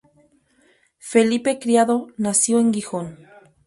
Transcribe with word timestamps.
Felipe 0.97 1.59
Criado 1.59 2.07
nació 2.17 2.59
en 2.59 2.73
Gijón. 2.73 3.19